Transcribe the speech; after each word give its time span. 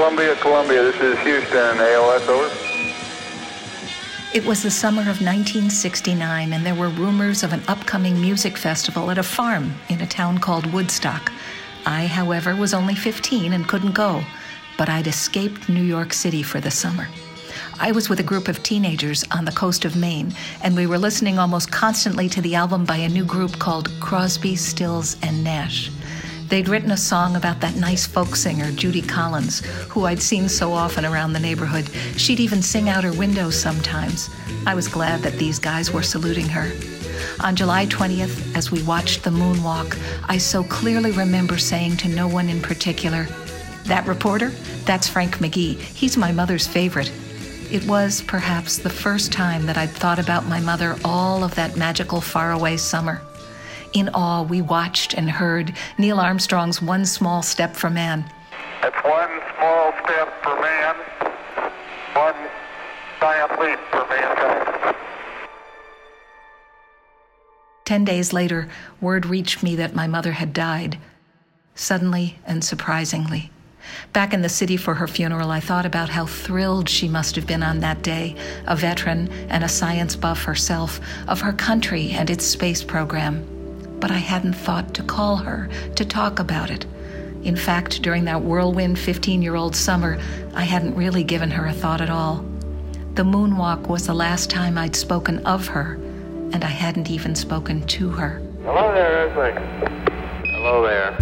Columbia, 0.00 0.34
Columbia. 0.36 0.82
This 0.82 0.98
is 1.02 1.18
Houston, 1.18 1.76
AOS, 1.76 2.26
over. 2.26 2.50
It 4.34 4.46
was 4.46 4.62
the 4.62 4.70
summer 4.70 5.02
of 5.02 5.20
1969, 5.20 6.54
and 6.54 6.64
there 6.64 6.74
were 6.74 6.88
rumors 6.88 7.42
of 7.42 7.52
an 7.52 7.62
upcoming 7.68 8.18
music 8.18 8.56
festival 8.56 9.10
at 9.10 9.18
a 9.18 9.22
farm 9.22 9.74
in 9.90 10.00
a 10.00 10.06
town 10.06 10.38
called 10.38 10.72
Woodstock. 10.72 11.30
I, 11.84 12.06
however, 12.06 12.56
was 12.56 12.72
only 12.72 12.94
15 12.94 13.52
and 13.52 13.68
couldn't 13.68 13.92
go, 13.92 14.24
but 14.78 14.88
I'd 14.88 15.06
escaped 15.06 15.68
New 15.68 15.84
York 15.84 16.14
City 16.14 16.42
for 16.42 16.60
the 16.60 16.70
summer. 16.70 17.06
I 17.78 17.92
was 17.92 18.08
with 18.08 18.20
a 18.20 18.30
group 18.30 18.48
of 18.48 18.62
teenagers 18.62 19.22
on 19.30 19.44
the 19.44 19.52
coast 19.52 19.84
of 19.84 19.96
Maine, 19.96 20.32
and 20.62 20.74
we 20.74 20.86
were 20.86 20.96
listening 20.96 21.38
almost 21.38 21.70
constantly 21.70 22.26
to 22.30 22.40
the 22.40 22.54
album 22.54 22.86
by 22.86 22.96
a 22.96 23.08
new 23.10 23.26
group 23.26 23.58
called 23.58 23.90
Crosby, 24.00 24.56
Stills, 24.56 25.18
and 25.22 25.44
Nash. 25.44 25.90
They'd 26.50 26.68
written 26.68 26.90
a 26.90 26.96
song 26.96 27.36
about 27.36 27.60
that 27.60 27.76
nice 27.76 28.08
folk 28.08 28.34
singer, 28.34 28.72
Judy 28.72 29.02
Collins, 29.02 29.60
who 29.88 30.06
I'd 30.06 30.20
seen 30.20 30.48
so 30.48 30.72
often 30.72 31.04
around 31.04 31.32
the 31.32 31.38
neighborhood. 31.38 31.88
She'd 32.16 32.40
even 32.40 32.60
sing 32.60 32.88
out 32.88 33.04
her 33.04 33.12
window 33.12 33.50
sometimes. 33.50 34.28
I 34.66 34.74
was 34.74 34.88
glad 34.88 35.20
that 35.20 35.38
these 35.38 35.60
guys 35.60 35.92
were 35.92 36.02
saluting 36.02 36.48
her. 36.48 36.72
On 37.38 37.54
July 37.54 37.86
20th, 37.86 38.56
as 38.56 38.72
we 38.72 38.82
watched 38.82 39.22
the 39.22 39.30
moonwalk, 39.30 39.96
I 40.28 40.38
so 40.38 40.64
clearly 40.64 41.12
remember 41.12 41.56
saying 41.56 41.98
to 41.98 42.08
no 42.08 42.26
one 42.26 42.48
in 42.48 42.60
particular, 42.60 43.28
That 43.84 44.08
reporter? 44.08 44.48
That's 44.86 45.08
Frank 45.08 45.36
McGee. 45.38 45.78
He's 45.78 46.16
my 46.16 46.32
mother's 46.32 46.66
favorite. 46.66 47.12
It 47.70 47.86
was, 47.86 48.22
perhaps, 48.22 48.76
the 48.76 48.90
first 48.90 49.30
time 49.30 49.66
that 49.66 49.76
I'd 49.76 49.90
thought 49.90 50.18
about 50.18 50.46
my 50.46 50.58
mother 50.58 50.96
all 51.04 51.44
of 51.44 51.54
that 51.54 51.76
magical 51.76 52.20
faraway 52.20 52.76
summer. 52.76 53.22
In 53.92 54.08
awe, 54.14 54.42
we 54.42 54.62
watched 54.62 55.14
and 55.14 55.28
heard 55.28 55.72
Neil 55.98 56.20
Armstrong's 56.20 56.80
One 56.80 57.04
Small 57.04 57.42
Step 57.42 57.74
for 57.74 57.90
Man. 57.90 58.24
It's 58.84 58.96
one 59.04 59.40
small 59.56 59.92
step 60.04 60.42
for 60.44 60.60
man, 60.60 60.94
one 62.14 62.34
giant 63.20 63.60
leap 63.60 63.78
for 63.90 64.06
mankind. 64.08 64.96
Ten 67.84 68.04
days 68.04 68.32
later, 68.32 68.68
word 69.00 69.26
reached 69.26 69.64
me 69.64 69.74
that 69.76 69.96
my 69.96 70.06
mother 70.06 70.32
had 70.32 70.52
died. 70.52 70.96
Suddenly 71.74 72.38
and 72.46 72.64
surprisingly. 72.64 73.50
Back 74.12 74.32
in 74.32 74.42
the 74.42 74.48
city 74.48 74.76
for 74.76 74.94
her 74.94 75.08
funeral, 75.08 75.50
I 75.50 75.58
thought 75.58 75.84
about 75.84 76.10
how 76.10 76.26
thrilled 76.26 76.88
she 76.88 77.08
must 77.08 77.34
have 77.34 77.46
been 77.46 77.64
on 77.64 77.80
that 77.80 78.02
day, 78.02 78.36
a 78.66 78.76
veteran 78.76 79.28
and 79.48 79.64
a 79.64 79.68
science 79.68 80.14
buff 80.14 80.44
herself, 80.44 81.00
of 81.26 81.40
her 81.40 81.52
country 81.52 82.10
and 82.12 82.30
its 82.30 82.44
space 82.44 82.84
program 82.84 83.59
but 84.00 84.10
I 84.10 84.18
hadn't 84.18 84.54
thought 84.54 84.94
to 84.94 85.02
call 85.02 85.36
her 85.36 85.68
to 85.96 86.04
talk 86.04 86.38
about 86.38 86.70
it. 86.70 86.86
In 87.42 87.56
fact, 87.56 88.02
during 88.02 88.24
that 88.24 88.42
whirlwind 88.42 88.98
15 88.98 89.42
year 89.42 89.54
old 89.54 89.74
summer, 89.74 90.18
I 90.54 90.64
hadn't 90.64 90.94
really 90.94 91.24
given 91.24 91.50
her 91.50 91.66
a 91.66 91.72
thought 91.72 92.00
at 92.00 92.10
all. 92.10 92.44
The 93.14 93.22
moonwalk 93.22 93.88
was 93.88 94.06
the 94.06 94.14
last 94.14 94.50
time 94.50 94.78
I'd 94.78 94.94
spoken 94.94 95.44
of 95.46 95.66
her, 95.68 95.94
and 96.52 96.64
I 96.64 96.68
hadn't 96.68 97.10
even 97.10 97.34
spoken 97.34 97.86
to 97.86 98.10
her. 98.10 98.42
Hello 98.62 98.92
there, 98.92 99.28
Esme. 99.28 99.58
Hello 100.44 100.82
there. 100.82 101.16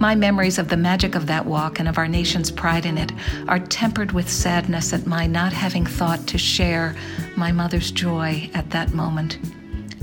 My 0.00 0.14
memories 0.14 0.58
of 0.58 0.68
the 0.68 0.76
magic 0.76 1.16
of 1.16 1.26
that 1.26 1.46
walk 1.46 1.80
and 1.80 1.88
of 1.88 1.98
our 1.98 2.06
nation's 2.06 2.52
pride 2.52 2.86
in 2.86 2.96
it 2.98 3.10
are 3.48 3.58
tempered 3.58 4.12
with 4.12 4.30
sadness 4.30 4.92
at 4.92 5.06
my 5.06 5.26
not 5.26 5.52
having 5.52 5.86
thought 5.86 6.24
to 6.28 6.38
share 6.38 6.94
my 7.36 7.50
mother's 7.50 7.90
joy 7.90 8.48
at 8.54 8.70
that 8.70 8.92
moment. 8.92 9.38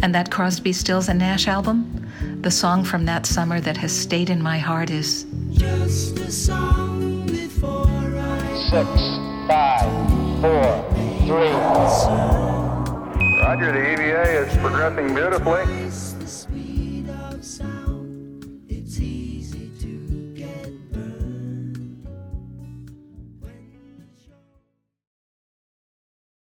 And 0.02 0.14
that 0.14 0.32
Crosby, 0.32 0.74
Stills, 0.74 1.10
and 1.10 1.20
Nash 1.20 1.48
album? 1.48 2.08
The 2.42 2.52
song 2.52 2.84
from 2.84 3.06
that 3.06 3.26
summer 3.26 3.60
that 3.62 3.78
has 3.78 3.92
stayed 3.92 4.30
in 4.30 4.42
my 4.42 4.58
heart 4.58 4.90
is 4.90 5.26
Just 5.52 6.20
a 6.20 6.32
song 6.32 7.26
before 7.26 7.88
I 7.88 8.68
Six, 8.70 8.88
five, 9.48 10.42
four, 10.42 10.86
three. 11.26 11.54
Roger, 13.42 13.72
the 13.72 13.94
EVA 13.94 14.46
is 14.46 14.58
progressing 14.58 15.14
beautifully. 15.16 15.64